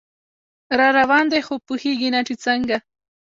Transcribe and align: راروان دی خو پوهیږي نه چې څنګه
راروان 0.79 1.25
دی 1.31 1.41
خو 1.45 1.55
پوهیږي 1.67 2.09
نه 2.15 2.21
چې 2.27 2.33
څنګه 2.45 2.77